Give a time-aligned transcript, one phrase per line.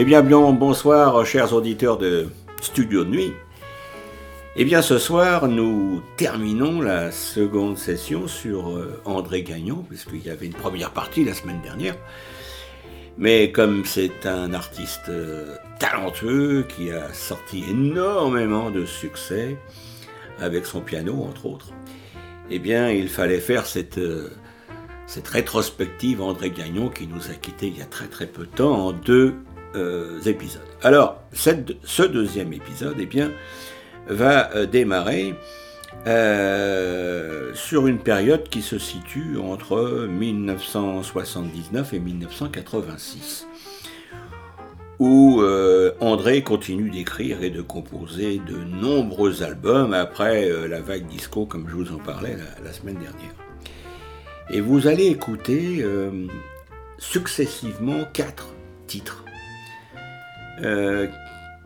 [0.00, 2.28] Eh bien, bonsoir, chers auditeurs de
[2.60, 3.32] Studio de Nuit.
[4.54, 10.30] Eh bien, ce soir, nous terminons la seconde session sur euh, André Gagnon, puisqu'il y
[10.30, 11.96] avait une première partie la semaine dernière.
[13.16, 19.56] Mais comme c'est un artiste euh, talentueux qui a sorti énormément de succès
[20.38, 21.72] avec son piano, entre autres,
[22.50, 24.30] eh bien, il fallait faire cette, euh,
[25.08, 28.54] cette rétrospective André Gagnon qui nous a quittés il y a très très peu de
[28.54, 29.34] temps en deux
[29.74, 30.20] euh.
[30.82, 33.30] Alors, ce deuxième épisode, eh bien,
[34.08, 35.34] va euh, démarrer
[36.06, 43.46] euh, sur une période qui se situe entre 1979 et 1986,
[44.98, 45.42] où
[46.00, 51.74] André continue d'écrire et de composer de nombreux albums après la vague disco, comme je
[51.74, 53.34] vous en parlais la, semaine dernière.
[54.50, 55.84] Et vous allez écouter
[56.98, 58.48] successivement quatre
[58.88, 59.24] titres
[60.62, 61.06] euh,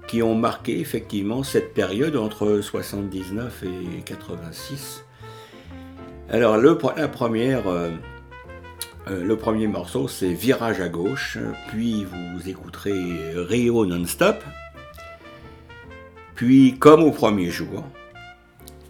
[0.08, 5.04] qui ont marqué effectivement cette période entre 79 et 86.
[6.28, 7.90] Alors le, la première, euh,
[9.08, 14.42] euh, le premier morceau c'est Virage à gauche, puis vous écouterez Rio non-stop,
[16.34, 17.84] puis Comme au premier jour,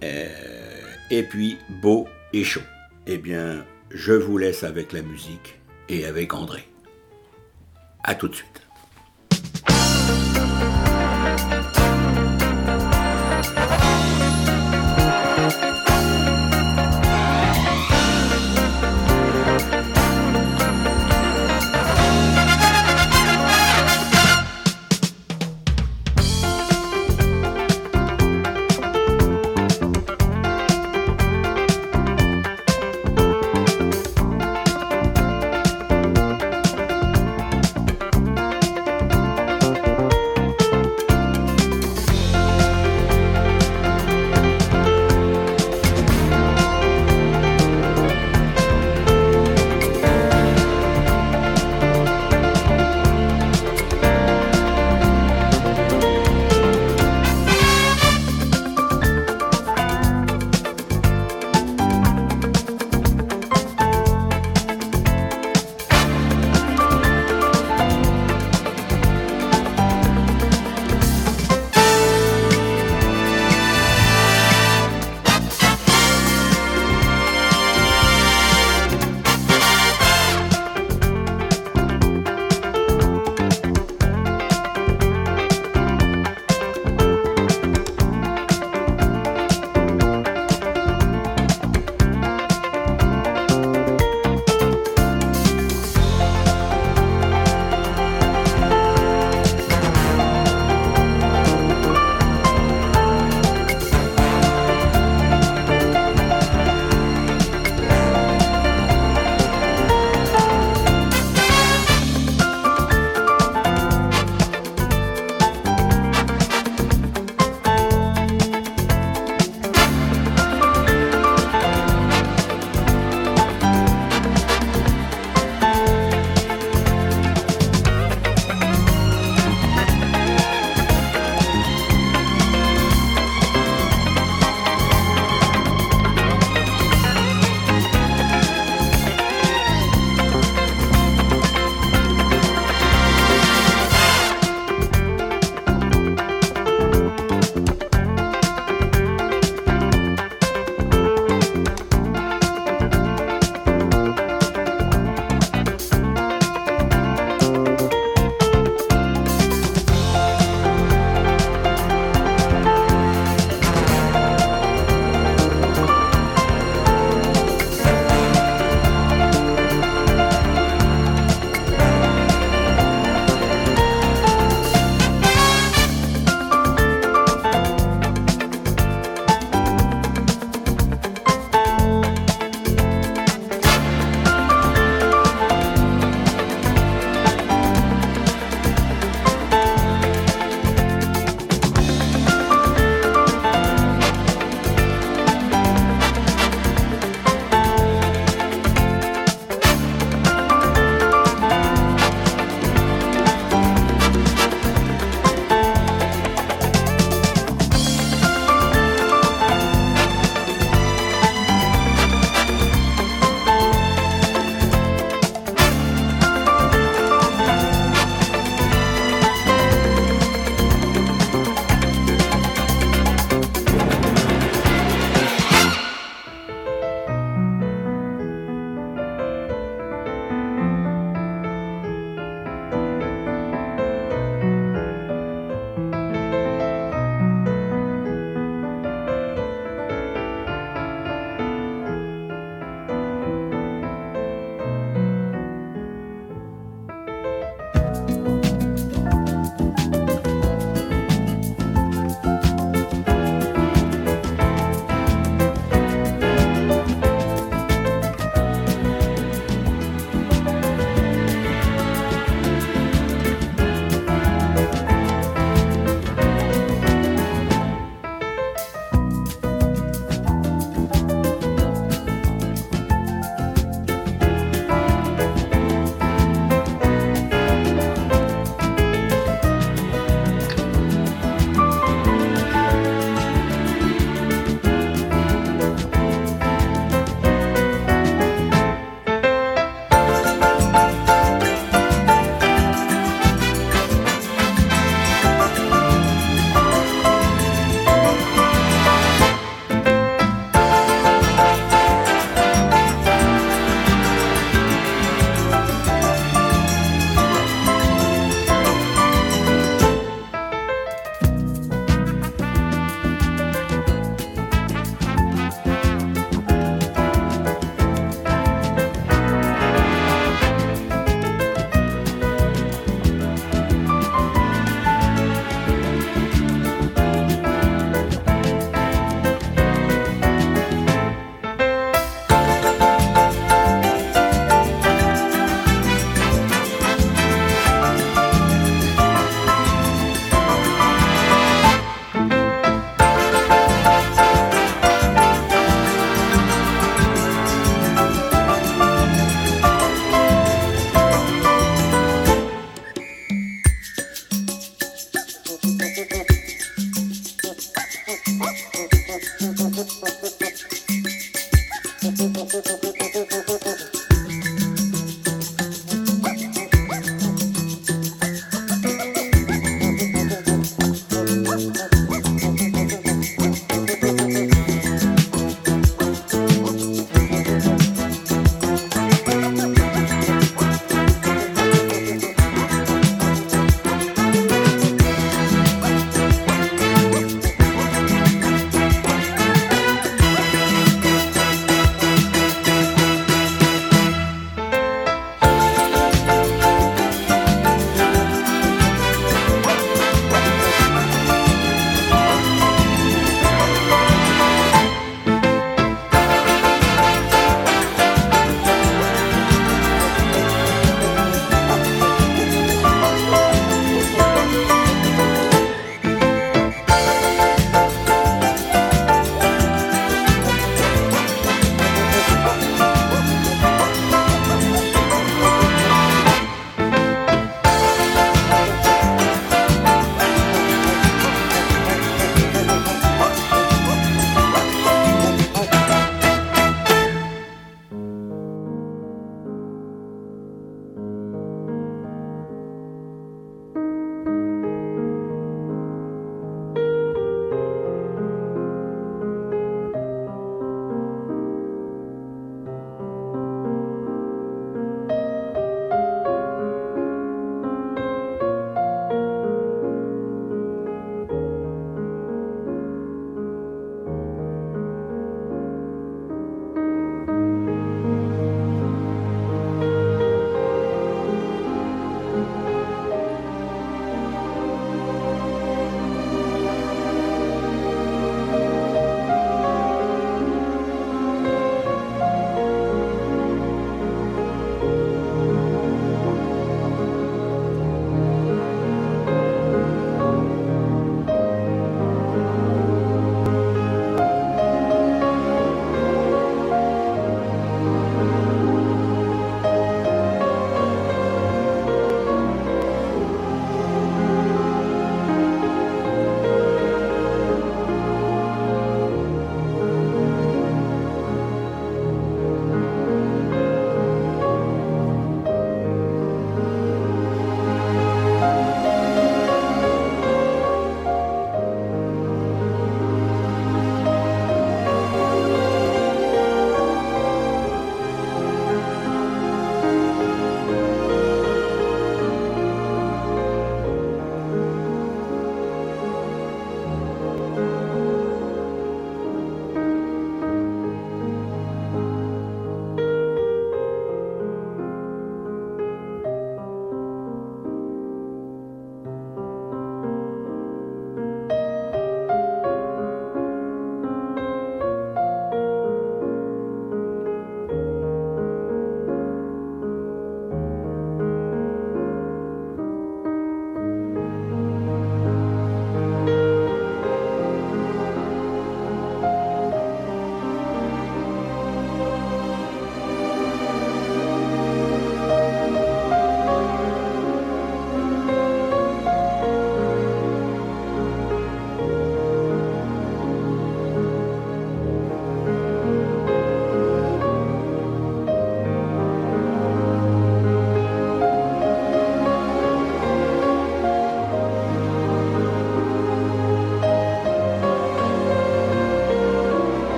[0.00, 2.62] et puis Beau et chaud.
[3.06, 6.64] Eh bien, je vous laisse avec la musique et avec André.
[8.04, 8.61] A tout de suite.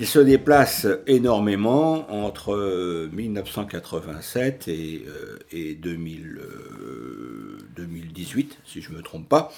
[0.00, 5.04] Il se déplace énormément entre 1987 et,
[5.74, 9.52] 2018, si je ne me trompe pas.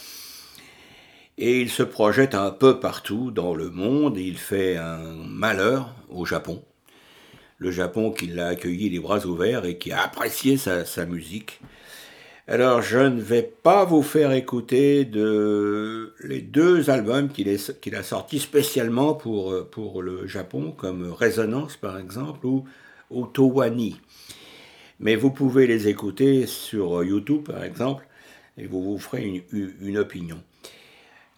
[1.39, 4.19] Et il se projette un peu partout dans le monde.
[4.19, 6.65] Il fait un malheur au Japon.
[7.59, 11.61] Le Japon qui l'a accueilli les bras ouverts et qui a apprécié sa, musique.
[12.49, 18.41] Alors je ne vais pas vous faire écouter de les deux albums qu'il a sortis
[18.41, 22.65] spécialement pour, le Japon, comme Résonance par exemple, ou
[23.11, 24.01] Otowani.
[25.01, 28.07] Mais vous pouvez les écouter sur YouTube par exemple,
[28.59, 30.41] et vous vous ferez une opinion.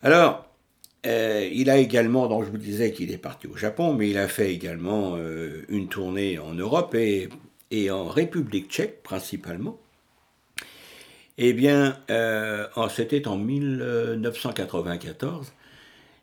[0.02, 0.46] Alors,
[1.06, 4.18] euh, il a également, donc je vous disais qu'il est parti au Japon, mais il
[4.18, 7.28] a fait également euh, une tournée en Europe et,
[7.90, 9.78] en République tchèque principalement.
[11.36, 15.52] Eh bien, euh, c'était en 1994.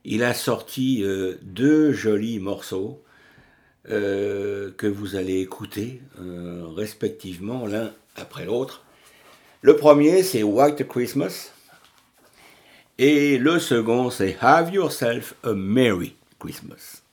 [0.05, 1.03] Il a sorti
[1.43, 3.03] deux jolis morceaux
[3.85, 6.01] que vous allez écouter
[6.75, 8.83] respectivement l'un après l'autre.
[9.61, 11.51] Le premier, c'est White Christmas.
[12.97, 17.03] Et le second, c'est Have Yourself a Merry Christmas.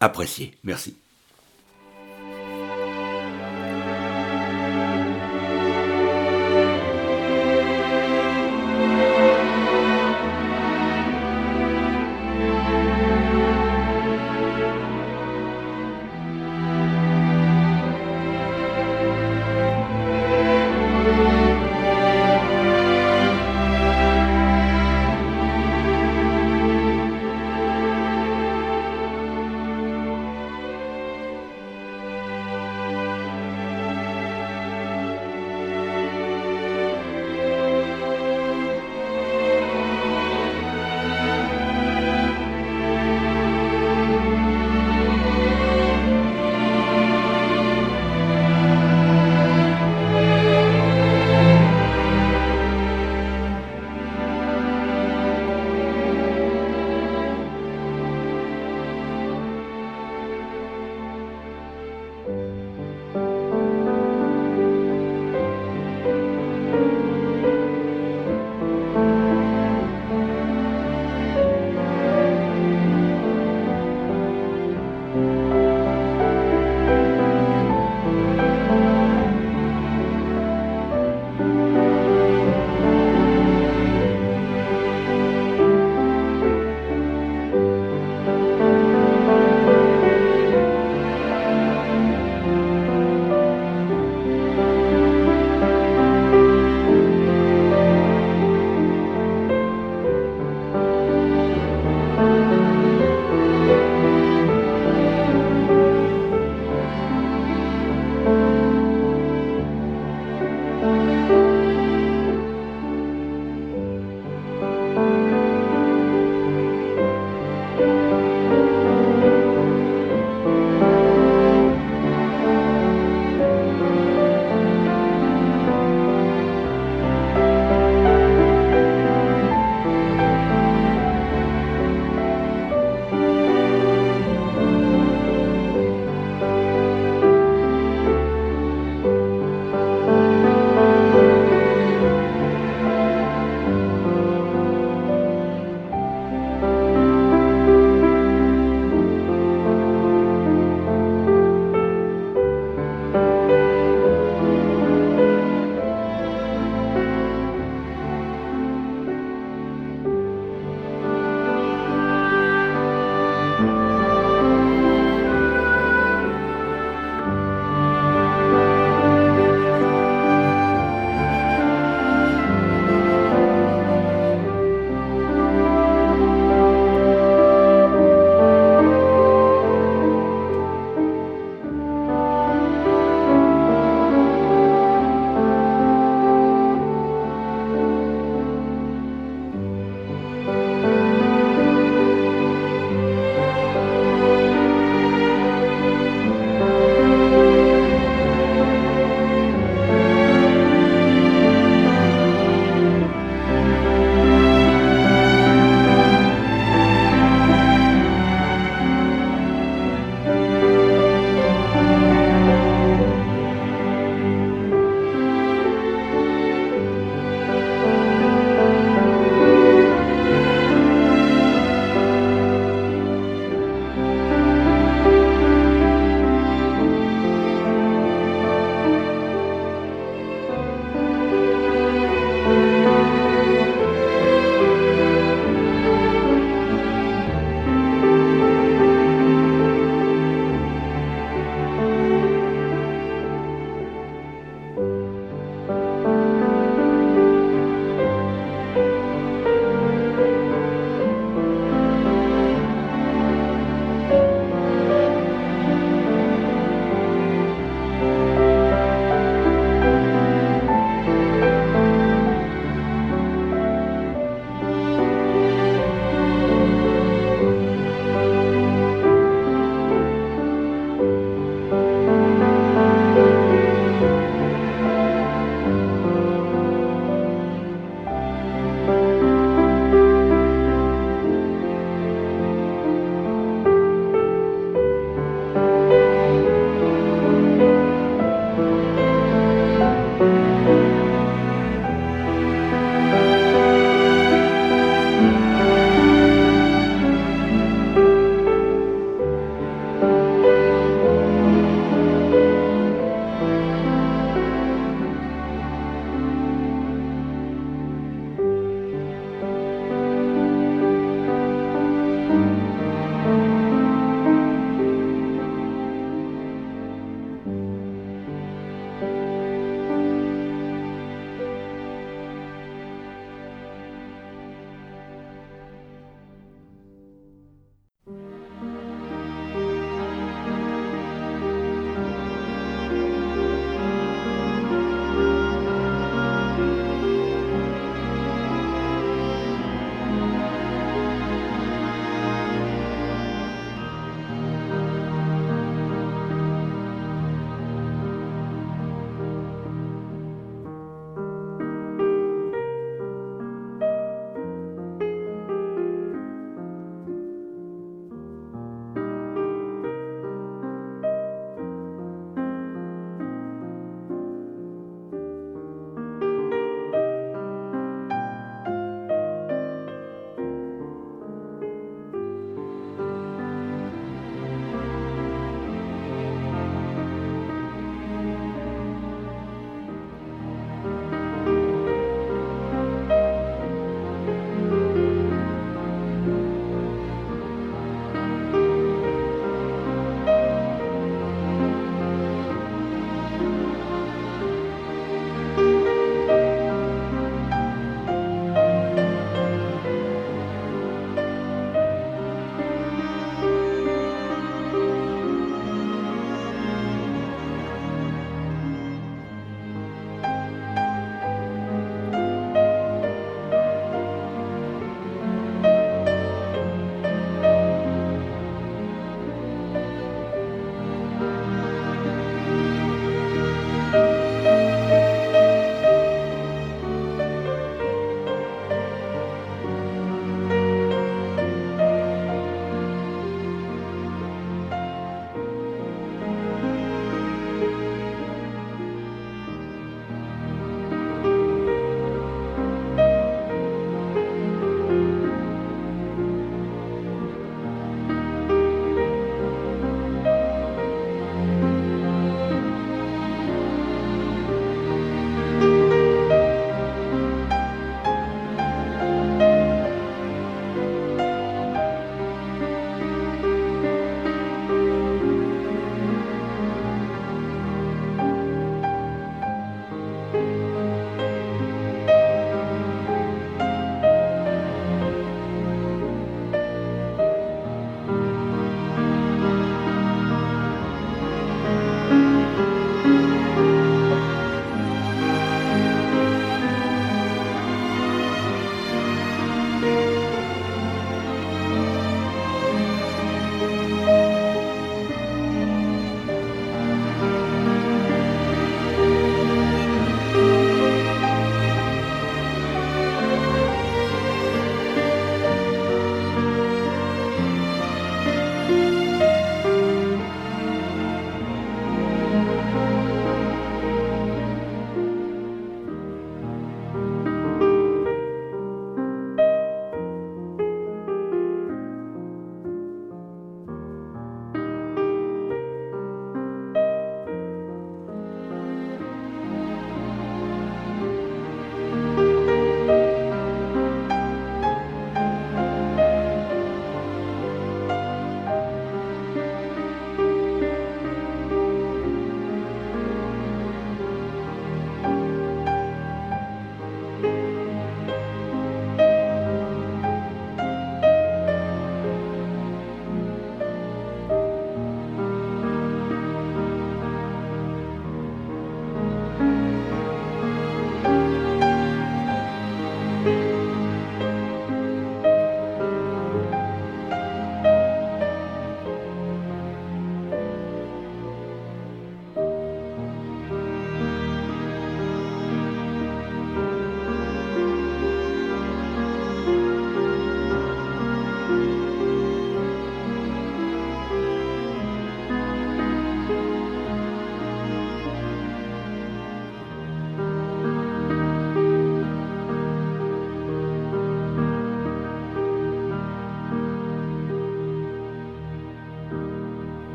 [0.00, 0.96] Apprécié, merci.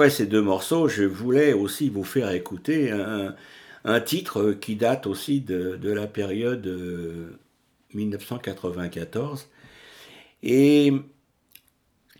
[0.00, 5.42] Après ces deux morceaux, je voulais aussi vous faire écouter un, titre qui date aussi
[5.42, 6.66] de, la période
[7.92, 9.44] 1994 euh,
[10.42, 10.94] et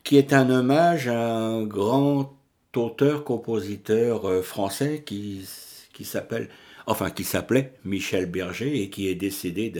[0.04, 2.36] qui est un hommage à un grand
[2.76, 5.48] auteur-compositeur euh, français qui,
[5.94, 6.50] qui s'appelle,
[6.84, 9.72] enfin qui s'appelait Michel Berger et qui est décédé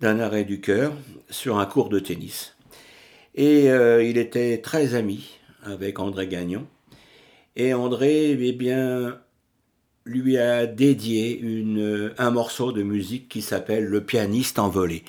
[0.00, 0.92] d'un arrêt du cœur
[1.28, 2.56] sur un cours de tennis.
[3.36, 6.66] Et euh, il était très ami avec André Gagnon.
[7.56, 8.58] Et André, eh
[10.06, 15.04] lui a dédié une, un morceau de musique qui s'appelle Le pianiste envolé.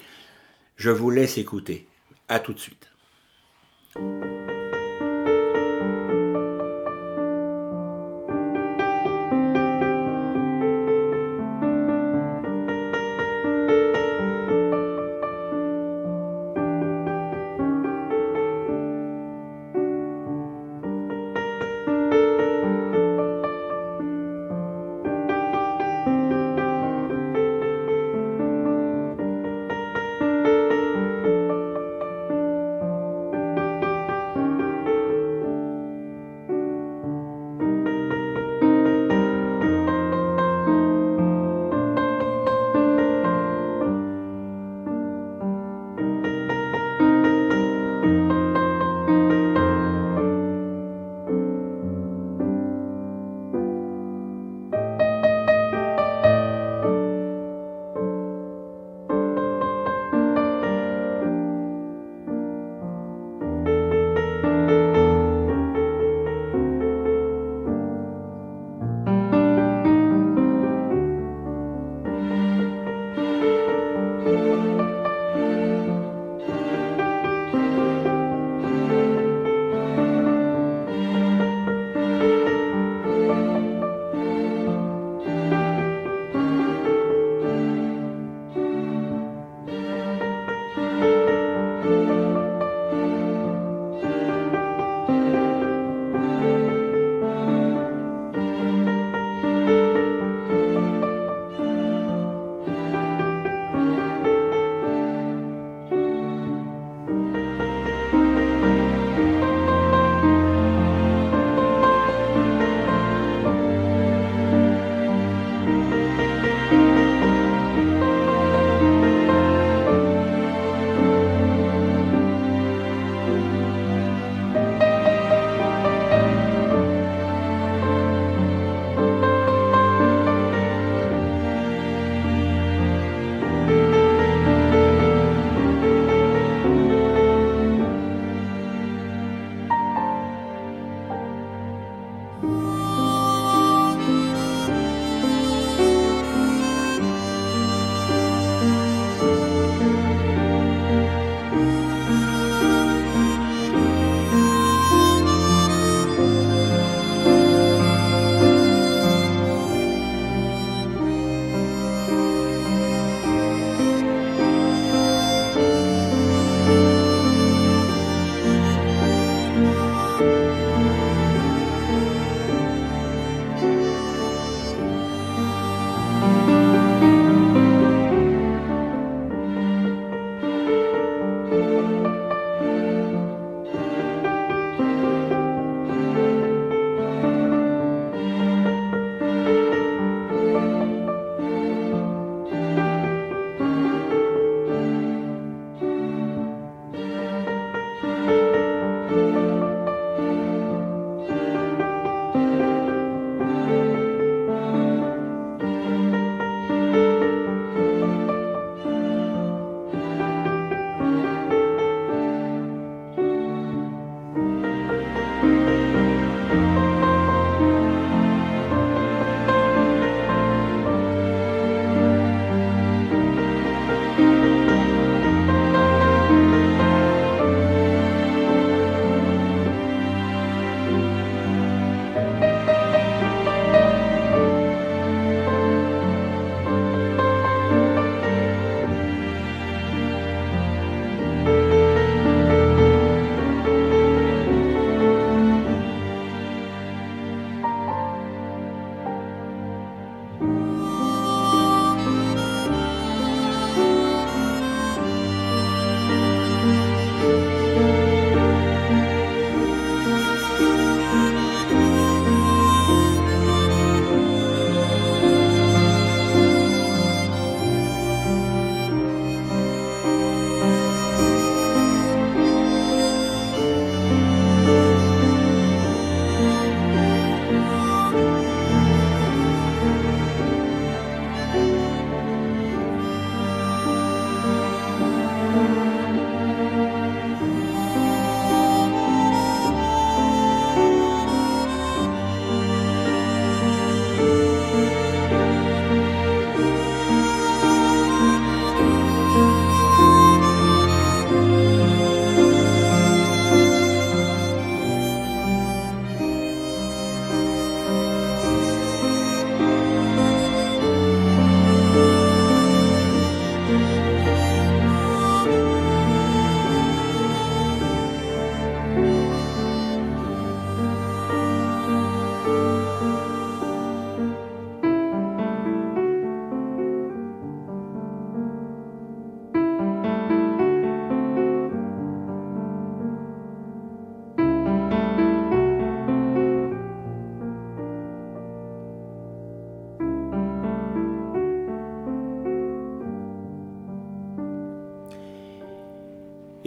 [0.75, 1.87] Je vous laisse écouter.
[2.27, 2.91] À tout de suite.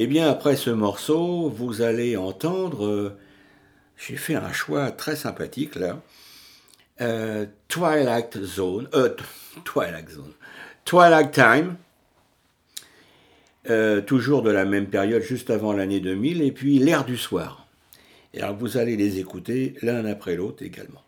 [0.05, 2.85] Eh bien, après ce morceau, vous allez entendre.
[2.85, 3.17] euh,
[3.97, 6.03] J'ai fait un choix très sympathique là.
[7.01, 8.87] Euh, Twilight Zone.
[8.93, 9.17] Euh,
[9.65, 10.35] Twilight Zone.
[10.85, 11.77] Twilight Time.
[14.07, 16.43] Toujours de la même période, juste avant l'année 2000.
[16.43, 17.67] Et puis L'ère du soir.
[18.35, 21.01] Et alors, vous allez les écouter l'un après l'autre également.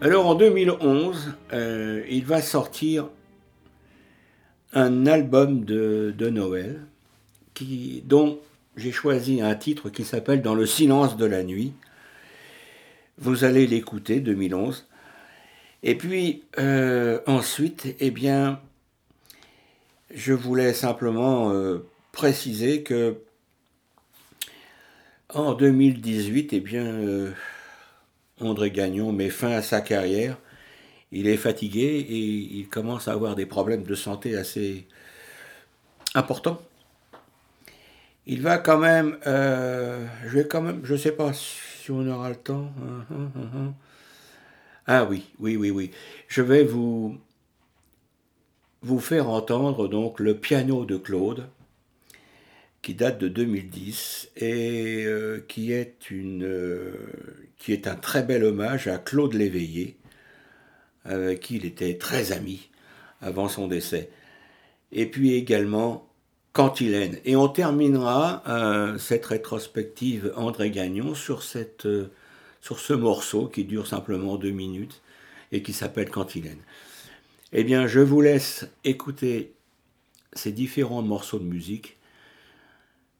[0.00, 3.08] Alors en 2011, euh, il va sortir
[4.72, 6.80] un album de, Noël
[8.02, 8.40] dont
[8.76, 11.72] j'ai choisi un titre qui s'appelle Dans le silence de la nuit.
[13.18, 14.88] Vous allez l'écouter, 2011.
[15.84, 18.60] Et puis euh, ensuite, eh bien,
[20.12, 23.18] je voulais simplement euh, préciser que
[25.32, 27.32] en 2018, eh bien,
[28.40, 30.36] André Gagnon met fin à sa carrière.
[31.12, 34.86] Il est fatigué et il commence à avoir des problèmes de santé assez
[36.14, 36.60] importants.
[38.26, 42.30] Il va quand même, euh, je vais quand même, je sais pas si on aura
[42.30, 42.72] le temps.
[42.82, 43.74] Hein, hein, hein,
[44.86, 45.90] ah oui, oui, oui, oui.
[46.28, 47.18] Je vais vous
[48.82, 51.48] vous faire entendre donc le piano de Claude
[52.84, 56.92] qui date de 2010 et euh, qui, est une, euh,
[57.56, 59.96] qui est un très bel hommage à Claude Léveillé,
[61.06, 62.68] avec qui il était très ami
[63.22, 64.10] avant son décès.
[64.92, 66.06] Et puis également
[66.52, 67.16] Cantilène.
[67.24, 71.88] Et on terminera euh, cette rétrospective André Gagnon sur, cette,
[72.60, 75.00] sur ce morceau qui dure simplement deux minutes
[75.52, 76.60] et qui s'appelle Cantilène.
[77.54, 79.54] Eh bien, je vous laisse écouter
[80.34, 81.96] ces différents morceaux de musique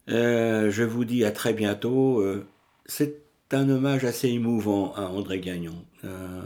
[0.09, 2.21] euh, je vous dis à très bientôt.
[2.21, 2.47] Euh,
[2.87, 5.85] c'est un hommage assez émouvant à André Gagnon.
[6.05, 6.43] Euh,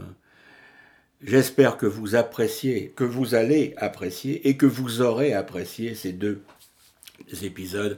[1.21, 6.41] j'espère que vous appréciez, que vous allez apprécier et que vous aurez apprécié ces deux
[7.41, 7.97] épisodes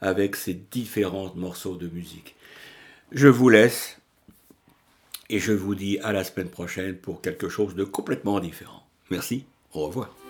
[0.00, 2.36] avec ces différents morceaux de musique.
[3.12, 3.98] Je vous laisse
[5.28, 8.86] et je vous dis à la semaine prochaine pour quelque chose de complètement différent.
[9.10, 10.25] Merci, au revoir.